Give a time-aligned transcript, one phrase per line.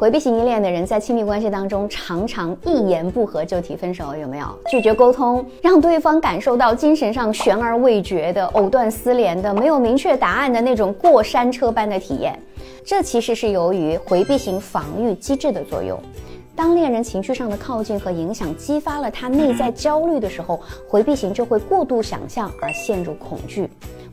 [0.00, 4.46] 回避型依恋的人在亲密关系当中，常常一言不合就提分手，有没有？
[4.70, 12.34] 拒绝沟通，让对方感受到精神上悬而未决的、藕断丝连的、没有明确答案的那种过山车般的体验。
[12.82, 16.00] 这其实是由于回避型防御机制的作用。
[16.56, 20.58] 当恋人情绪上的靠近和影响激发了他内在焦虑的时候，
[20.88, 23.68] 回避型就会过度想象而陷入恐惧，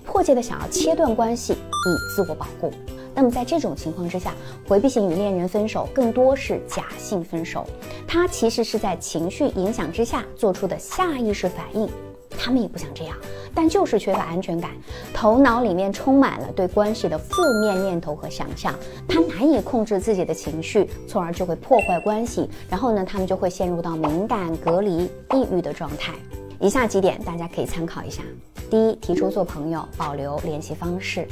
[0.05, 2.73] 迫切的想要切断关系以自我保护。
[3.17, 4.35] 那么在这种情况之下，
[4.67, 7.65] 回避型与恋人分手更多是假性分手，
[8.07, 11.89] 他其实是在情绪影响之下做出的下意识反应。
[12.37, 13.17] 他们也不想这样，
[13.55, 14.69] 但就是缺乏安全感，
[15.15, 18.71] 头脑里面充满了对关系的负面念头和想象，
[19.07, 22.47] 他难以控制自己的情绪，从而就会破坏关系。
[22.69, 26.13] 然后呢，他们就会陷入到敏感、隔离、抑郁的状态。
[26.59, 28.21] 以下几点大家可以参考一下：
[28.69, 31.27] 第一，提出做朋友，保留联系方式。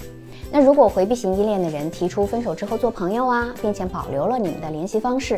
[0.51, 5.37] 那如果回避型依恋的人提出分手之后做朋友啊，并且保留了你们的联系方式，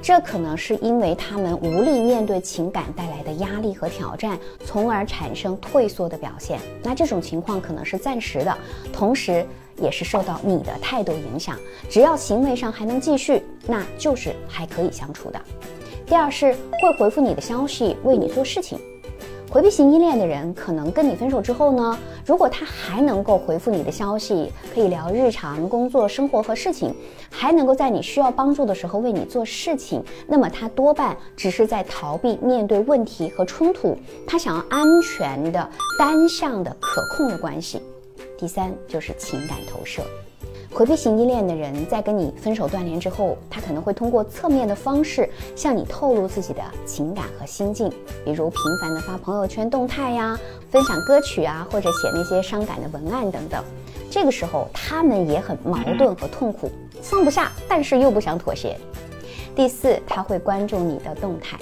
[0.00, 6.60] 这可能是因为他们无力面对情感带来的压力和挑战，从而产生退缩的表现。
[6.82, 8.56] 那这种情况可能是暂时的，
[8.92, 9.44] 同时
[9.76, 11.58] 也是受到你的态度影响。
[11.90, 15.40] 只要行为上还能继续，那就是还可以相处的。
[16.06, 18.78] 第二是会回复你的消息，为你做事情。
[19.54, 26.92] 回避型依恋的人，可能跟你分手之后呢，如果他还能够回复你的消息，可以聊日常、工作、生活和事情，
[27.30, 37.80] 还能够在你需要帮助的时候为你做事情，那么他多半只是在逃避面对问题和冲突，他想要安全的、单向的、可控的关系。
[38.36, 40.02] 第三就是情感投射。
[40.74, 47.88] 回避型依恋的人在跟你分手断联之后，他可能会通过侧面的方式向你透露自己的情感和心境，
[48.24, 50.36] 比如频繁的发朋友圈动态呀，
[50.72, 53.62] 分享歌曲啊，或者写那些伤感的文案等等。
[54.10, 56.68] 这个时候他们也很矛盾和痛苦，
[57.00, 58.76] 放不下，但是又不想妥协。
[59.54, 61.56] 第四，他会关注你的动态。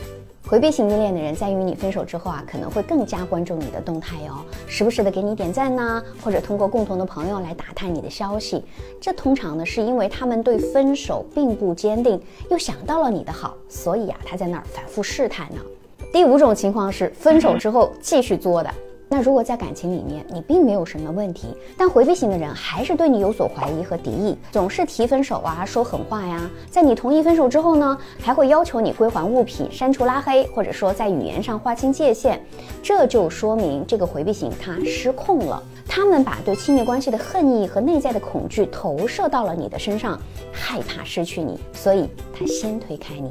[0.53, 4.35] 回避型依恋的人在与你分手之后啊，可能会更加关注你的动态哟，
[4.67, 8.63] 时不时的给你点赞呐，或者通过共同的朋友来打探你的消息。
[9.01, 12.21] 这通常呢，是因为他们对分手并不坚定，
[12.51, 15.61] 又想到了你的好，所以啊，他在那儿反复试探呢。
[16.13, 18.71] 第五种情况是分手之后继续作的。
[19.13, 32.41] 那如果在感情里面你并没有什么问题，但回避型的人还是对你有所怀疑和敌意，总是提分手啊，说狠话呀，在你同意分手之后呢，还会要求你归还物品、删除拉黑，或者说在语言上划清界限，
[32.83, 40.19] 这就说明这个回避型他失控了，他们把对亲密关系的恨意和内在的恐惧投射到了你的身上，
[40.51, 43.31] 害怕失去你，所以他先推开你。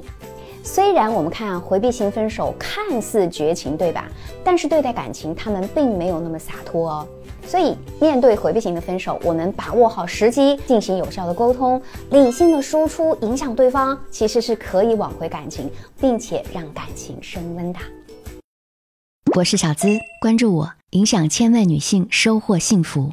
[0.64, 4.08] 虽然我们看回避型分手看似绝情，对吧？
[4.44, 7.08] 但是对待感情，他们并没有那么洒脱哦。
[7.46, 17.80] 所以面对回避型的分手，我们把握好时机，进行有效的沟通，理性的输出，影响对方，其实是可以挽回感情，并且让感情升温的。
[19.36, 19.88] 我是小资，
[20.22, 23.12] 关注我，影响千万女性，收获幸福。